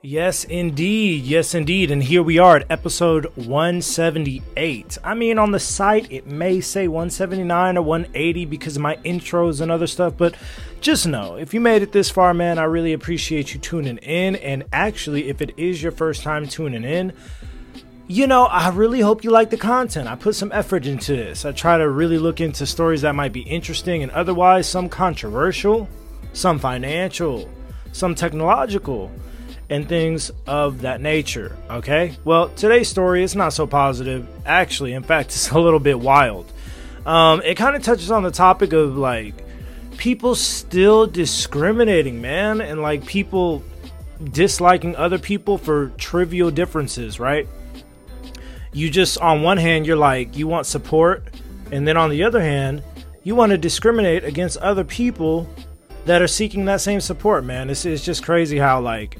[0.00, 1.24] Yes, indeed.
[1.24, 1.90] Yes, indeed.
[1.90, 4.98] And here we are at episode 178.
[5.04, 9.60] I mean, on the site, it may say 179 or 180 because of my intros
[9.60, 10.34] and other stuff, but
[10.80, 14.36] just know if you made it this far, man, I really appreciate you tuning in.
[14.36, 17.12] And actually, if it is your first time tuning in,
[18.10, 20.08] you know, I really hope you like the content.
[20.08, 21.44] I put some effort into this.
[21.44, 25.88] I try to really look into stories that might be interesting and otherwise, some controversial,
[26.32, 27.50] some financial,
[27.92, 29.12] some technological
[29.68, 31.54] and things of that nature.
[31.68, 32.16] Okay?
[32.24, 34.26] Well, today's story is not so positive.
[34.46, 36.50] Actually, in fact, it's a little bit wild.
[37.04, 39.34] Um, it kind of touches on the topic of like
[39.98, 43.62] people still discriminating, man, and like people
[44.32, 47.46] disliking other people for trivial differences, right?
[48.72, 51.28] You just, on one hand, you're like, you want support,
[51.72, 52.82] and then on the other hand,
[53.24, 55.48] you want to discriminate against other people
[56.04, 57.70] that are seeking that same support, man.
[57.70, 59.18] It's, it's just crazy how, like,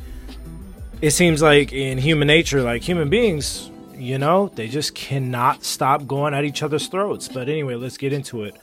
[1.00, 6.06] it seems like in human nature, like human beings, you know, they just cannot stop
[6.06, 7.28] going at each other's throats.
[7.28, 8.56] But anyway, let's get into it.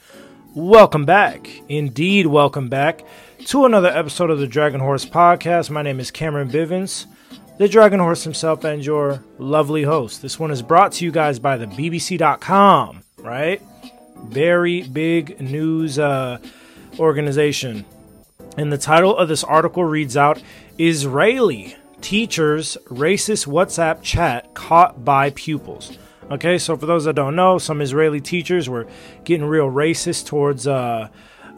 [0.54, 1.50] Welcome back.
[1.68, 3.02] Indeed, welcome back
[3.46, 5.70] to another episode of the Dragon Horse Podcast.
[5.70, 7.06] My name is Cameron Bivens,
[7.58, 10.22] the Dragon Horse himself, and your lovely host.
[10.22, 13.62] This one is brought to you guys by the BBC.com, right?
[14.26, 16.40] Very big news uh,
[17.00, 17.86] organization.
[18.58, 20.42] And the title of this article reads out
[20.78, 25.98] Israeli teachers racist WhatsApp chat caught by pupils.
[26.32, 28.88] Okay, so for those that don't know, some Israeli teachers were
[29.24, 31.10] getting real racist towards uh,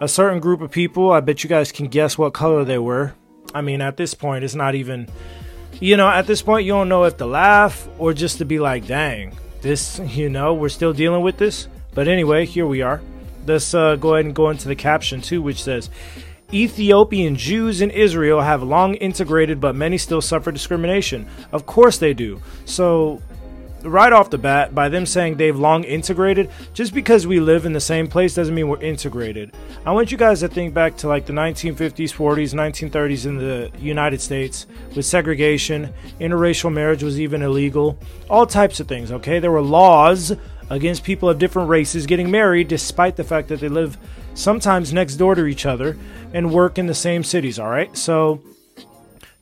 [0.02, 1.12] a certain group of people.
[1.12, 3.14] I bet you guys can guess what color they were.
[3.54, 5.08] I mean, at this point, it's not even,
[5.80, 8.60] you know, at this point, you don't know if to laugh or just to be
[8.60, 11.68] like, dang, this, you know, we're still dealing with this.
[11.94, 13.02] But anyway, here we are.
[13.46, 15.90] Let's uh, go ahead and go into the caption too, which says,
[16.54, 21.28] Ethiopian Jews in Israel have long integrated, but many still suffer discrimination.
[21.52, 22.42] Of course they do.
[22.64, 23.22] So,
[23.84, 27.74] right off the bat, by them saying they've long integrated, just because we live in
[27.74, 29.54] the same place doesn't mean we're integrated.
[29.86, 33.72] I want you guys to think back to like the 1950s, 40s, 1930s in the
[33.80, 34.66] United States
[34.96, 37.98] with segregation, interracial marriage was even illegal,
[38.30, 39.40] all types of things, okay?
[39.40, 40.34] There were laws
[40.70, 43.98] against people of different races getting married despite the fact that they live
[44.34, 45.98] sometimes next door to each other
[46.34, 47.96] and work in the same cities, all right?
[47.98, 48.42] So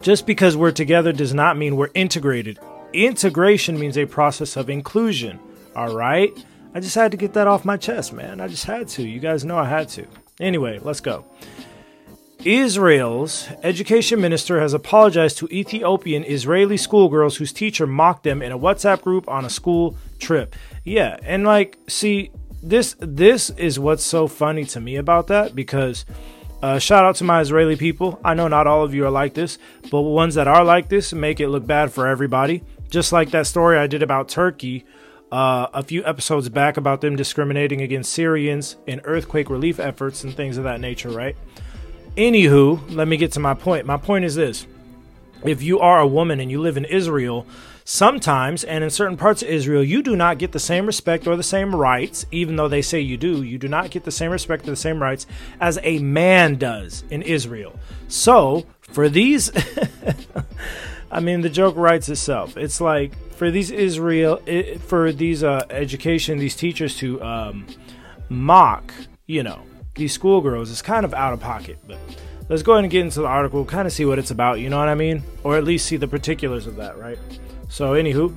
[0.01, 2.59] just because we're together does not mean we're integrated.
[2.95, 5.37] Integration means a process of inclusion,
[5.75, 6.31] all right?
[6.73, 8.39] I just had to get that off my chest, man.
[8.39, 9.03] I just had to.
[9.03, 10.07] You guys know I had to.
[10.39, 11.25] Anyway, let's go.
[12.45, 18.59] Israel's education minister has apologized to Ethiopian Israeli schoolgirls whose teacher mocked them in a
[18.59, 20.55] WhatsApp group on a school trip.
[20.83, 26.05] Yeah, and like, see, this this is what's so funny to me about that because
[26.61, 28.19] uh, shout out to my Israeli people.
[28.23, 29.57] I know not all of you are like this,
[29.91, 32.63] but ones that are like this make it look bad for everybody.
[32.89, 34.85] Just like that story I did about Turkey
[35.31, 40.33] uh, a few episodes back about them discriminating against Syrians in earthquake relief efforts and
[40.33, 41.35] things of that nature, right?
[42.15, 43.85] Anywho, let me get to my point.
[43.85, 44.65] My point is this
[45.43, 47.45] if you are a woman and you live in Israel,
[47.83, 51.35] sometimes and in certain parts of Israel, you do not get the same respect or
[51.35, 53.43] the same rights, even though they say you do.
[53.43, 55.27] You do not get the same respect or the same rights
[55.59, 57.77] as a man does in Israel.
[58.07, 59.51] So, for these,
[61.15, 62.57] I mean, the joke writes itself.
[62.57, 64.41] It's like for these Israel,
[64.79, 67.67] for these uh, education, these teachers to um,
[68.27, 68.93] mock,
[69.25, 69.61] you know,
[69.95, 71.77] these schoolgirls is kind of out of pocket.
[71.87, 71.99] But
[72.49, 74.69] let's go ahead and get into the article, kind of see what it's about, you
[74.69, 75.23] know what I mean?
[75.45, 77.17] Or at least see the particulars of that, right?
[77.69, 78.35] So, anywho,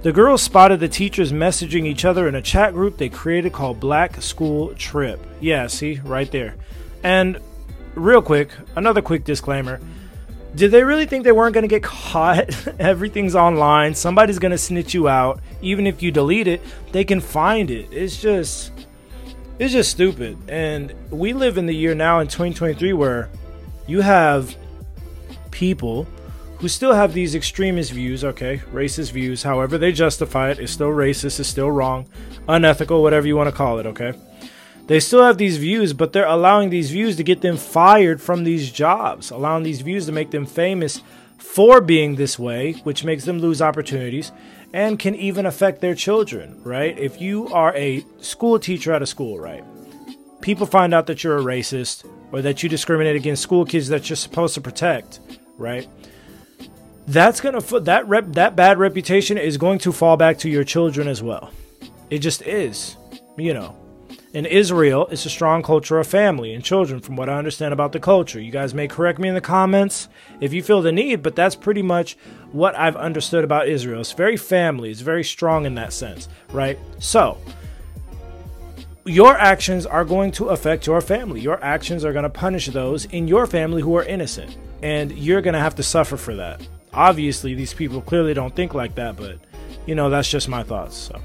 [0.00, 3.80] the girls spotted the teachers messaging each other in a chat group they created called
[3.80, 5.20] Black School Trip.
[5.42, 6.54] Yeah, see, right there.
[7.02, 7.38] And
[7.94, 9.78] real quick, another quick disclaimer.
[10.54, 12.48] Did they really think they weren't going to get caught?
[12.78, 13.94] Everything's online.
[13.94, 15.40] Somebody's going to snitch you out.
[15.62, 16.60] Even if you delete it,
[16.92, 17.88] they can find it.
[17.90, 18.70] It's just
[19.58, 20.36] it's just stupid.
[20.48, 23.30] And we live in the year now in 2023 where
[23.86, 24.56] you have
[25.50, 26.06] people
[26.58, 30.70] who still have these extremist views, okay, racist views, however they justify it, it, is
[30.70, 32.06] still racist, is still wrong,
[32.48, 34.14] unethical, whatever you want to call it, okay?
[34.86, 38.44] They still have these views, but they're allowing these views to get them fired from
[38.44, 41.00] these jobs, allowing these views to make them famous
[41.38, 44.32] for being this way, which makes them lose opportunities
[44.72, 46.98] and can even affect their children, right?
[46.98, 49.64] If you are a school teacher at a school, right?
[50.42, 54.10] People find out that you're a racist or that you discriminate against school kids that
[54.10, 55.20] you're supposed to protect,
[55.56, 55.88] right?
[57.06, 61.08] that's gonna that rep that bad reputation is going to fall back to your children
[61.08, 61.50] as well.
[62.10, 62.96] It just is,
[63.36, 63.83] you know.
[64.34, 67.92] In Israel, it's a strong culture of family and children, from what I understand about
[67.92, 68.40] the culture.
[68.40, 70.08] You guys may correct me in the comments
[70.40, 72.16] if you feel the need, but that's pretty much
[72.50, 74.00] what I've understood about Israel.
[74.00, 76.76] It's very family, it's very strong in that sense, right?
[76.98, 77.38] So,
[79.04, 81.40] your actions are going to affect your family.
[81.40, 85.42] Your actions are going to punish those in your family who are innocent, and you're
[85.42, 86.66] going to have to suffer for that.
[86.92, 89.38] Obviously, these people clearly don't think like that, but
[89.86, 90.96] you know, that's just my thoughts.
[90.96, 91.20] So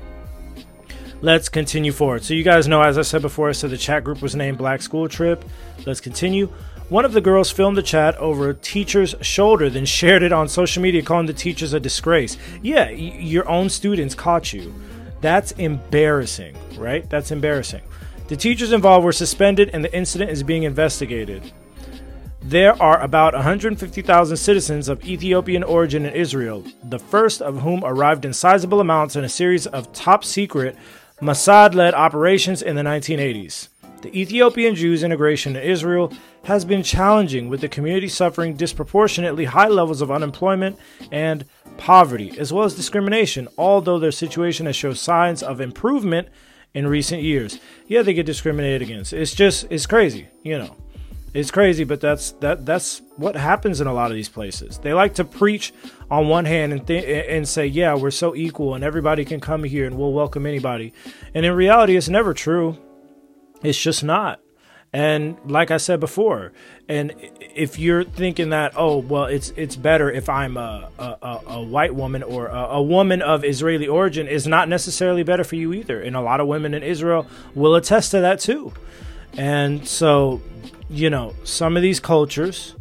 [1.22, 2.24] let's continue forward.
[2.24, 4.82] So, you guys know, as I said before, said the chat group was named Black
[4.82, 5.44] School Trip.
[5.86, 6.48] Let's continue.
[6.90, 10.48] One of the girls filmed the chat over a teacher's shoulder, then shared it on
[10.48, 12.36] social media, calling the teachers a disgrace.
[12.64, 14.74] Yeah, y- your own students caught you.
[15.22, 17.08] That's embarrassing, right?
[17.10, 17.82] That's embarrassing.
[18.28, 21.52] The teachers involved were suspended and the incident is being investigated.
[22.42, 28.26] There are about 150,000 citizens of Ethiopian origin in Israel, the first of whom arrived
[28.26, 30.76] in sizable amounts in a series of top secret
[31.22, 33.68] Mossad led operations in the 1980s.
[34.02, 36.14] The Ethiopian Jews' integration in Israel
[36.46, 40.78] has been challenging, with the community suffering disproportionately high levels of unemployment
[41.12, 41.44] and
[41.78, 46.30] poverty, as well as discrimination, although their situation has shown signs of improvement
[46.74, 47.60] in recent years.
[47.88, 49.12] Yeah, they get discriminated against.
[49.12, 50.78] It's just, it's crazy, you know.
[51.34, 54.80] It's crazy, but that's that that's what happens in a lot of these places.
[54.80, 55.74] They like to preach
[56.10, 59.64] on one hand and th- and say, "Yeah, we're so equal and everybody can come
[59.64, 60.92] here and we'll welcome anybody."
[61.36, 62.78] And in reality, it's never true.
[63.62, 64.40] It's just not.
[64.92, 66.52] And like I said before,
[66.88, 71.62] and if you're thinking that, oh well, it's it's better if I'm a a, a
[71.62, 75.74] white woman or a, a woman of Israeli origin, is not necessarily better for you
[75.74, 76.02] either.
[76.02, 78.74] And a lot of women in Israel will attest to that too.
[79.38, 80.42] And so
[80.90, 82.76] you know, some of these cultures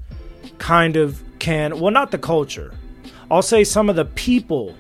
[0.59, 2.75] kind of can, well, not the culture,
[3.31, 4.75] I'll say some of the people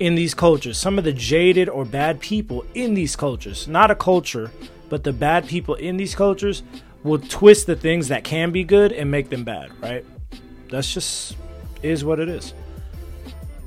[0.00, 3.94] in these cultures, some of the jaded or bad people in these cultures, not a
[3.94, 4.50] culture,
[4.88, 6.62] but the bad people in these cultures
[7.02, 10.04] will twist the things that can be good and make them bad, right?
[10.70, 11.36] That's just
[11.82, 12.54] is what it is.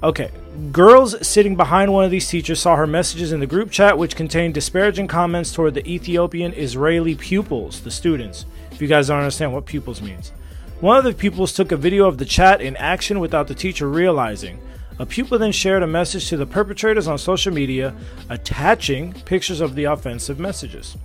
[0.01, 0.31] Okay,
[0.71, 4.15] girls sitting behind one of these teachers saw her messages in the group chat, which
[4.15, 8.45] contained disparaging comments toward the Ethiopian Israeli pupils, the students
[8.77, 10.31] if you guys don't understand what pupils means.
[10.81, 13.89] One of the pupils took a video of the chat in action without the teacher
[13.89, 14.61] realizing.
[14.99, 17.95] A pupil then shared a message to the perpetrators on social media,
[18.29, 20.95] attaching pictures of the offensive messages.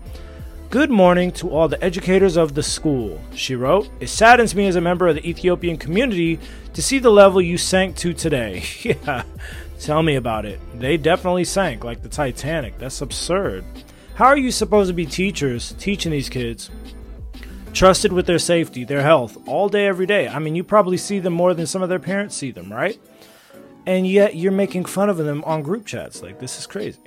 [0.69, 3.89] Good morning to all the educators of the school, she wrote.
[4.01, 6.41] It saddens me as a member of the Ethiopian community
[6.75, 8.65] to see the level you sank to today.
[8.83, 9.23] yeah,
[9.81, 10.61] tell me about it.
[10.79, 12.77] They definitely sank like the Titanic.
[12.77, 13.65] That's absurd.
[14.17, 16.71] How are you supposed to be teachers teaching these kids
[17.73, 20.29] trusted with their safety, their health, all day, every day.
[20.29, 23.01] I mean, you probably see them more than some of their parents see them, right?
[23.87, 26.23] And yet you're making fun of them on group chats.
[26.23, 26.99] Like, this is crazy.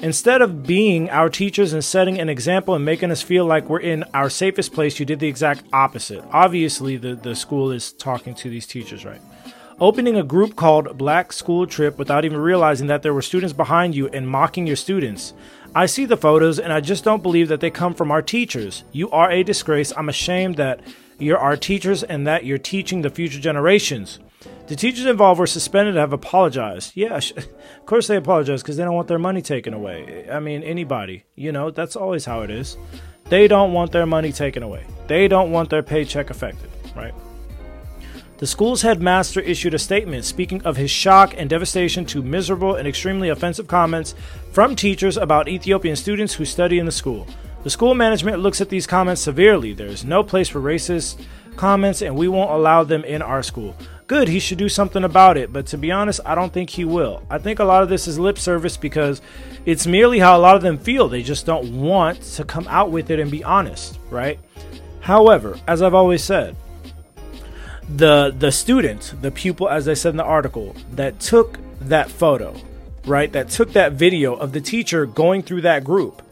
[0.00, 3.80] Instead of being our teachers and setting an example and making us feel like we're
[3.80, 6.22] in our safest place, you did the exact opposite.
[6.30, 9.20] Obviously, the, the school is talking to these teachers, right?
[9.80, 13.94] Opening a group called Black School Trip without even realizing that there were students behind
[13.94, 15.34] you and mocking your students.
[15.74, 18.84] I see the photos and I just don't believe that they come from our teachers.
[18.92, 19.92] You are a disgrace.
[19.96, 20.80] I'm ashamed that
[21.18, 24.20] you're our teachers and that you're teaching the future generations.
[24.68, 26.92] The teachers involved were suspended have apologized.
[26.94, 30.28] Yeah, of course they apologize because they don't want their money taken away.
[30.30, 32.76] I mean, anybody, you know, that's always how it is.
[33.24, 37.14] They don't want their money taken away, they don't want their paycheck affected, right?
[38.38, 42.88] The school's headmaster issued a statement speaking of his shock and devastation to miserable and
[42.88, 44.16] extremely offensive comments
[44.50, 47.28] from teachers about Ethiopian students who study in the school.
[47.62, 49.72] The school management looks at these comments severely.
[49.72, 51.24] There is no place for racist
[51.56, 53.76] comments, and we won't allow them in our school.
[54.08, 56.84] Good, he should do something about it, but to be honest, I don't think he
[56.84, 57.22] will.
[57.30, 59.22] I think a lot of this is lip service because
[59.64, 61.08] it's merely how a lot of them feel.
[61.08, 64.40] They just don't want to come out with it and be honest, right?
[65.00, 66.56] However, as I've always said,
[67.88, 72.54] the the student, the pupil, as I said in the article, that took that photo,
[73.06, 73.30] right?
[73.32, 76.22] That took that video of the teacher going through that group.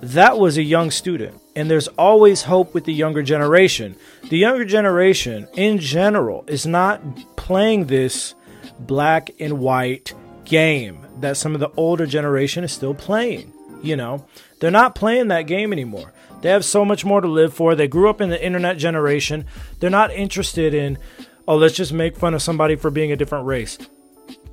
[0.00, 1.40] That was a young student.
[1.56, 3.96] And there's always hope with the younger generation.
[4.28, 7.00] The younger generation, in general, is not
[7.36, 8.34] playing this
[8.78, 10.14] black and white
[10.44, 13.52] game that some of the older generation is still playing.
[13.82, 14.24] You know,
[14.60, 16.12] they're not playing that game anymore.
[16.40, 17.74] They have so much more to live for.
[17.74, 19.44] They grew up in the internet generation.
[19.80, 20.98] They're not interested in,
[21.46, 23.78] oh, let's just make fun of somebody for being a different race.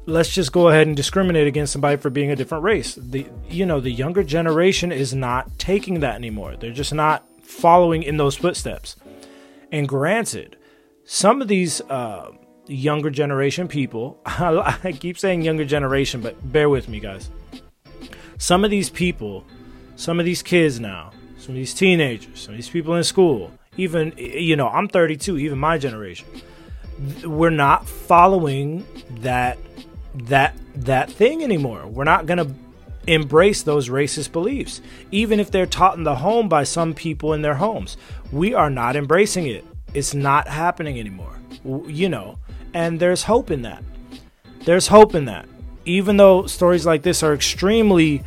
[0.08, 2.96] Let's just go ahead and discriminate against somebody for being a different race.
[2.96, 6.56] The you know, the younger generation is not taking that anymore.
[6.56, 8.96] They're just not following in those footsteps.
[9.72, 10.58] And granted,
[11.06, 12.32] some of these uh,
[12.68, 14.20] younger generation people.
[14.26, 17.30] I keep saying younger generation, but bear with me, guys.
[18.38, 19.46] Some of these people,
[19.96, 21.12] some of these kids now,
[21.46, 25.38] some of these teenagers, some of these people in school, even, you know, I'm 32,
[25.38, 26.28] even my generation,
[27.24, 28.84] we're not following
[29.22, 29.60] that
[30.16, 31.86] that that thing anymore.
[31.86, 32.52] We're not going to
[33.06, 37.44] embrace those racist beliefs, even if they're taught in the home by some people in
[37.44, 37.96] their homes.
[38.32, 39.64] We are not embracing it.
[39.94, 41.38] It's not happening anymore.
[41.64, 42.40] You know,
[42.74, 43.84] and there's hope in that.
[44.62, 45.48] There's hope in that.
[45.84, 48.24] Even though stories like this are extremely,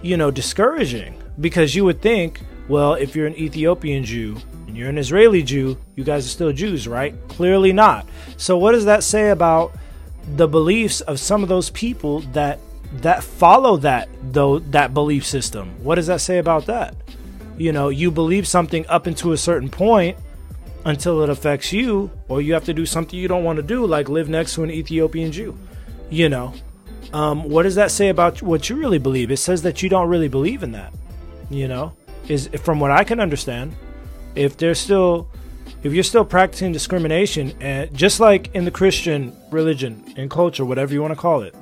[0.00, 4.88] you know, discouraging because you would think, well, if you're an Ethiopian Jew and you're
[4.88, 7.14] an Israeli Jew, you guys are still Jews, right?
[7.28, 8.06] Clearly not.
[8.36, 9.76] So what does that say about
[10.36, 12.58] the beliefs of some of those people that
[12.92, 15.82] that follow that though that belief system?
[15.82, 16.94] What does that say about that?
[17.58, 20.18] You know, you believe something up into a certain point
[20.84, 23.84] until it affects you, or you have to do something you don't want to do,
[23.86, 25.56] like live next to an Ethiopian Jew.
[26.10, 26.54] You know,
[27.12, 29.30] um, what does that say about what you really believe?
[29.30, 30.92] It says that you don't really believe in that.
[31.50, 31.92] You know,
[32.28, 33.74] is from what I can understand,
[34.34, 35.28] if there's still,
[35.82, 40.92] if you're still practicing discrimination, and just like in the Christian religion and culture, whatever
[40.92, 41.54] you want to call it,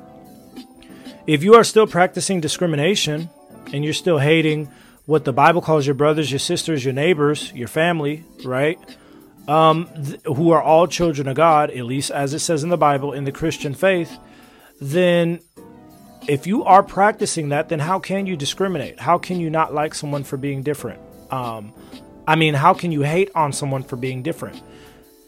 [1.26, 3.30] if you are still practicing discrimination
[3.72, 4.70] and you're still hating
[5.06, 8.78] what the Bible calls your brothers, your sisters, your neighbors, your family, right?
[9.48, 12.76] um, th- who are all children of God, at least as it says in the
[12.76, 14.18] Bible, in the Christian faith,
[14.80, 15.40] then
[16.28, 18.98] if you are practicing that, then how can you discriminate?
[18.98, 21.00] How can you not like someone for being different?
[21.30, 21.72] Um,
[22.26, 24.62] I mean, how can you hate on someone for being different?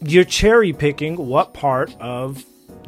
[0.01, 2.45] You're cherry picking what part of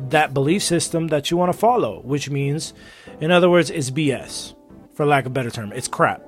[0.10, 2.74] that belief system that you want to follow, which means,
[3.20, 4.56] in other words, it's BS,
[4.94, 5.72] for lack of a better term.
[5.74, 6.24] It's crap.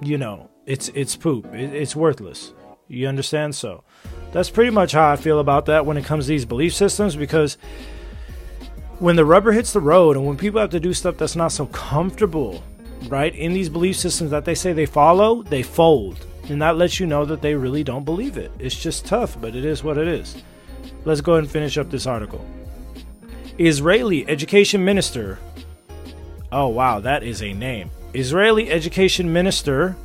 [0.00, 1.46] You know, it's it's poop.
[1.52, 2.52] It's worthless.
[2.88, 3.54] You understand?
[3.54, 3.84] So,
[4.32, 7.16] that's pretty much how I feel about that when it comes to these belief systems
[7.16, 7.56] because
[8.98, 11.52] when the rubber hits the road and when people have to do stuff that's not
[11.52, 12.62] so comfortable,
[13.08, 16.26] right, in these belief systems that they say they follow, they fold.
[16.48, 18.52] And that lets you know that they really don't believe it.
[18.58, 20.42] It's just tough, but it is what it is.
[21.04, 22.44] Let's go ahead and finish up this article.
[23.58, 25.38] Israeli education minister.
[26.52, 27.90] Oh, wow, that is a name.
[28.12, 29.96] Israeli education minister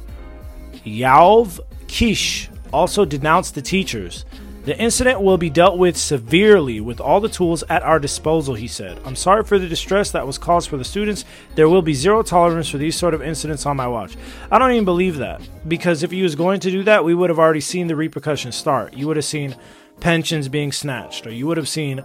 [0.86, 4.26] Yoav Kisch also denounced the teachers.
[4.66, 8.68] The incident will be dealt with severely with all the tools at our disposal, he
[8.68, 9.00] said.
[9.06, 11.26] I'm sorry for the distress that was caused for the students.
[11.56, 14.16] There will be zero tolerance for these sort of incidents on my watch.
[14.52, 17.30] I don't even believe that because if he was going to do that, we would
[17.30, 18.94] have already seen the repercussions start.
[18.94, 19.56] You would have seen
[20.02, 22.04] pensions being snatched, or you would have seen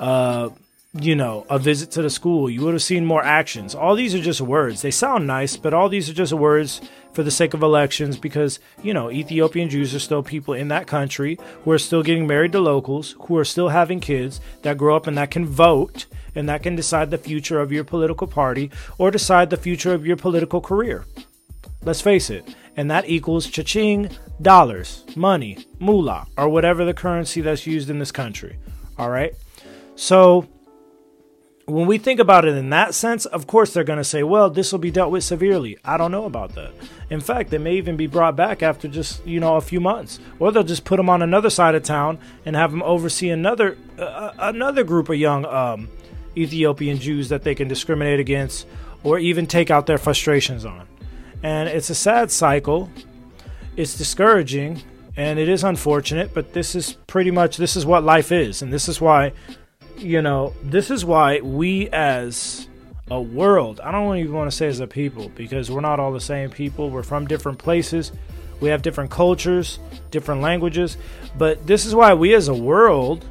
[0.00, 0.50] uh,
[0.94, 3.74] you know, a visit to the school, you would have seen more actions.
[3.74, 4.80] All these are just words.
[4.80, 6.80] They sound nice, but all these are just words
[7.12, 10.86] for the sake of elections because, you know, Ethiopian Jews are still people in that
[10.86, 14.96] country who are still getting married to locals, who are still having kids that grow
[14.96, 18.70] up and that can vote and that can decide the future of your political party
[18.96, 21.04] or decide the future of your political career.
[21.82, 22.54] Let's face it.
[22.76, 28.12] And that equals cha-ching, dollars, money, moolah, or whatever the currency that's used in this
[28.12, 28.56] country.
[28.96, 29.34] All right?
[29.96, 30.46] So,
[31.68, 34.48] when we think about it in that sense, of course they're going to say, well,
[34.48, 35.76] this will be dealt with severely.
[35.84, 36.72] I don't know about that.
[37.10, 40.18] In fact, they may even be brought back after just, you know, a few months.
[40.38, 43.76] Or they'll just put them on another side of town and have them oversee another
[43.98, 45.88] uh, uh, another group of young um,
[46.36, 48.66] Ethiopian Jews that they can discriminate against
[49.02, 50.88] or even take out their frustrations on.
[51.42, 52.90] And it's a sad cycle.
[53.76, 54.82] It's discouraging
[55.16, 58.72] and it is unfortunate, but this is pretty much this is what life is and
[58.72, 59.32] this is why
[59.98, 62.68] you know, this is why we as
[63.10, 66.12] a world, I don't even want to say as a people, because we're not all
[66.12, 66.90] the same people.
[66.90, 68.12] We're from different places.
[68.60, 69.78] We have different cultures,
[70.10, 70.96] different languages.
[71.36, 73.24] But this is why we as a world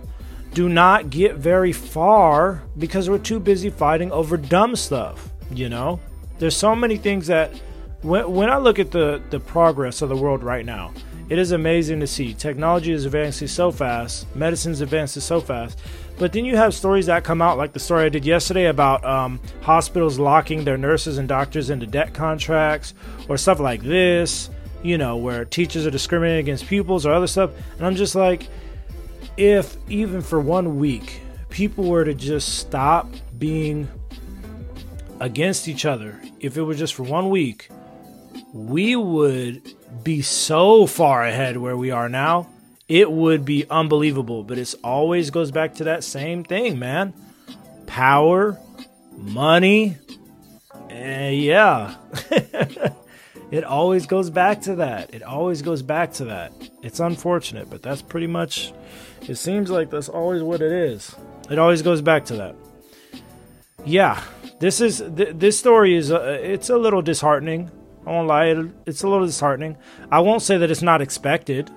[0.54, 5.30] do not get very far because we're too busy fighting over dumb stuff.
[5.52, 6.00] You know,
[6.40, 7.52] there's so many things that
[8.02, 10.94] when, when I look at the, the progress of the world right now,
[11.30, 12.34] it is amazing to see.
[12.34, 15.80] Technology is advancing so fast, medicine's advancing so fast.
[16.18, 19.06] But then you have stories that come out, like the story I did yesterday about
[19.06, 22.94] um, hospitals locking their nurses and doctors into debt contracts,
[23.30, 24.50] or stuff like this,
[24.82, 27.52] you know, where teachers are discriminating against pupils or other stuff.
[27.78, 28.48] And I'm just like,
[29.36, 33.88] if even for one week people were to just stop being
[35.20, 37.70] against each other, if it was just for one week,
[38.54, 39.62] we would
[40.04, 42.50] be so far ahead where we are now.
[42.88, 47.14] It would be unbelievable, but it always goes back to that same thing, man.
[47.86, 48.58] Power,
[49.18, 49.98] money,
[51.32, 51.96] yeah.
[53.52, 55.14] it always goes back to that.
[55.14, 56.52] It always goes back to that.
[56.82, 58.74] It's unfortunate, but that's pretty much.
[59.22, 61.16] It seems like that's always what it is.
[61.50, 62.56] It always goes back to that.
[63.86, 64.22] Yeah,
[64.60, 67.72] this is th- this story is uh, it's a little disheartening.
[68.08, 69.76] I won't lie, it, it's a little disheartening.
[70.12, 71.70] I won't say that it's not expected,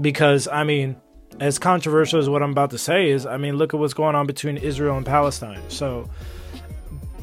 [0.00, 0.96] because I mean,
[1.40, 4.14] as controversial as what I'm about to say is, I mean, look at what's going
[4.14, 5.60] on between Israel and Palestine.
[5.68, 6.08] So,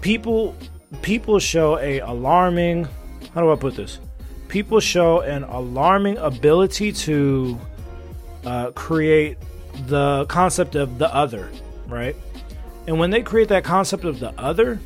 [0.02, 0.56] people
[1.02, 2.88] people show a alarming
[3.34, 4.00] how do I put this?
[4.48, 7.60] People show an alarming ability to
[8.46, 9.38] uh, create
[9.88, 11.50] the concept of the other,
[11.88, 12.16] right?
[12.88, 14.80] And when they create that concept of the other,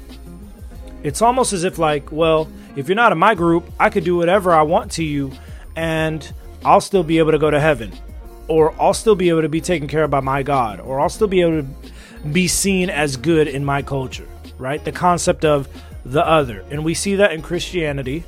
[1.03, 4.15] it's almost as if, like, well, if you're not in my group, I could do
[4.15, 5.31] whatever I want to you
[5.75, 6.33] and
[6.65, 7.91] I'll still be able to go to heaven.
[8.47, 10.79] Or I'll still be able to be taken care of by my God.
[10.79, 11.67] Or I'll still be able to
[12.29, 14.27] be seen as good in my culture,
[14.57, 14.83] right?
[14.83, 15.67] The concept of
[16.05, 16.65] the other.
[16.69, 18.23] And we see that in Christianity,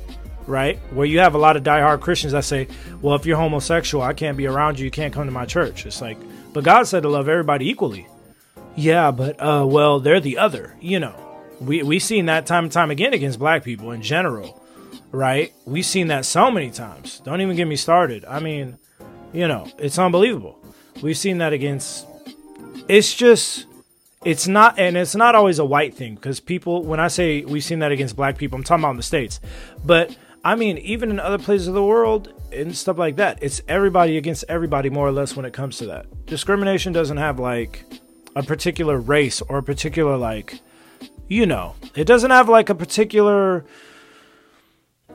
[0.46, 0.78] right?
[0.90, 2.68] Where you have a lot of diehard Christians that say,
[3.02, 4.86] well, if you're homosexual, I can't be around you.
[4.86, 5.84] You can't come to my church.
[5.84, 6.18] It's like,
[6.52, 8.06] but God said to love everybody equally.
[8.74, 11.25] Yeah, but, uh, well, they're the other, you know.
[11.60, 14.62] We, we've seen that time and time again against black people in general,
[15.10, 15.52] right?
[15.64, 17.20] We've seen that so many times.
[17.20, 18.24] Don't even get me started.
[18.26, 18.78] I mean,
[19.32, 20.58] you know, it's unbelievable.
[21.02, 22.06] We've seen that against,
[22.88, 23.66] it's just,
[24.26, 27.62] it's not and it's not always a white thing because people when i say we've
[27.62, 29.38] seen that against black people i'm talking about in the states
[29.84, 33.60] but i mean even in other places of the world and stuff like that it's
[33.68, 37.84] everybody against everybody more or less when it comes to that discrimination doesn't have like
[38.34, 40.60] a particular race or a particular like
[41.28, 43.64] you know it doesn't have like a particular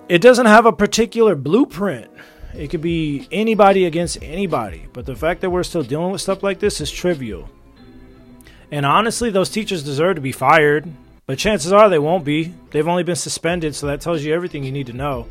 [0.09, 2.09] it doesn't have a particular blueprint
[2.53, 6.43] it could be anybody against anybody but the fact that we're still dealing with stuff
[6.43, 7.49] like this is trivial
[8.71, 10.89] and honestly, those teachers deserve to be fired,
[11.25, 12.53] but chances are they won't be.
[12.71, 15.27] They've only been suspended, so that tells you everything you need to know.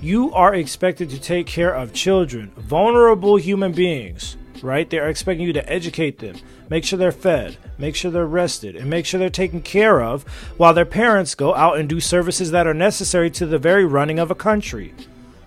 [0.00, 4.88] You are expected to take care of children, vulnerable human beings, right?
[4.88, 6.36] They're expecting you to educate them,
[6.68, 10.22] make sure they're fed, make sure they're rested, and make sure they're taken care of
[10.56, 14.18] while their parents go out and do services that are necessary to the very running
[14.18, 14.94] of a country.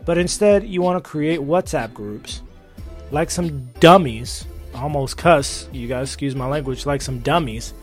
[0.06, 2.42] But instead, you want to create WhatsApp groups
[3.12, 7.74] like some dummies almost cuss, you guys excuse my language, like some dummies,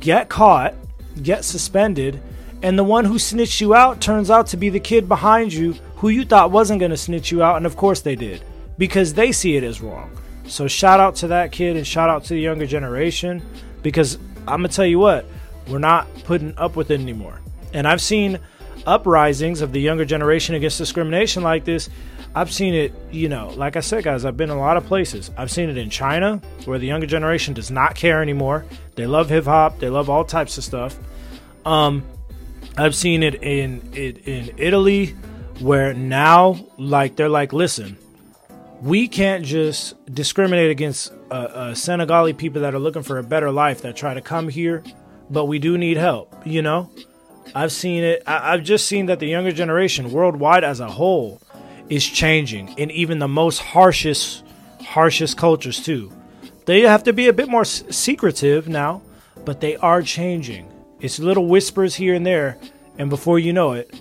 [0.00, 0.74] get caught,
[1.22, 2.20] get suspended,
[2.62, 5.74] and the one who snitched you out turns out to be the kid behind you
[5.96, 8.42] who you thought wasn't going to snitch you out, and of course they did,
[8.76, 10.10] because they see it as wrong.
[10.50, 13.42] So shout out to that kid and shout out to the younger generation,
[13.82, 15.26] because I'm to tell you what,
[15.68, 17.40] we're not putting up with it anymore.
[17.72, 18.40] And I've seen
[18.86, 21.88] uprisings of the younger generation against discrimination like this
[22.34, 24.86] I've seen it, you know, like I said, guys, I've been in a lot of
[24.86, 25.32] places.
[25.36, 28.64] I've seen it in China, where the younger generation does not care anymore.
[28.94, 30.96] They love hip hop, they love all types of stuff.
[31.64, 32.04] Um,
[32.76, 35.16] I've seen it in, in in Italy,
[35.58, 37.98] where now, like, they're like, listen,
[38.80, 43.50] we can't just discriminate against uh, uh, Senegali people that are looking for a better
[43.50, 44.82] life that try to come here,
[45.28, 46.90] but we do need help, you know?
[47.54, 51.40] I've seen it, I- I've just seen that the younger generation worldwide as a whole
[51.88, 54.44] is changing in even the most harshest
[54.84, 56.10] harshest cultures too.
[56.66, 59.02] They have to be a bit more s- secretive now,
[59.44, 60.68] but they are changing.
[61.00, 62.56] It's little whispers here and there,
[62.98, 63.92] and before you know it,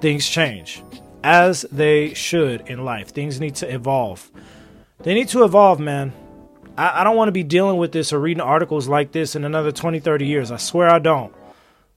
[0.00, 0.82] things change.
[1.22, 3.08] As they should in life.
[3.08, 4.30] Things need to evolve.
[5.02, 6.12] They need to evolve, man.
[6.76, 9.44] I, I don't want to be dealing with this or reading articles like this in
[9.44, 10.50] another 20, 30 years.
[10.50, 11.34] I swear I don't.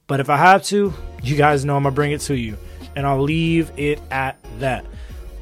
[0.07, 2.57] But if I have to, you guys know I'm going to bring it to you.
[2.95, 4.86] And I'll leave it at that.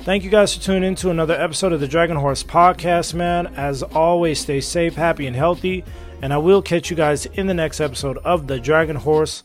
[0.01, 3.47] Thank you guys for tuning in to another episode of the Dragon Horse Podcast, man.
[3.55, 5.83] As always, stay safe, happy, and healthy.
[6.21, 9.43] And I will catch you guys in the next episode of the Dragon Horse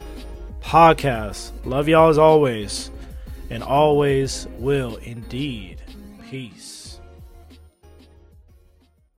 [0.63, 1.53] Podcast.
[1.65, 2.91] Love y'all as always,
[3.51, 5.81] and always will indeed.
[6.31, 6.76] Peace.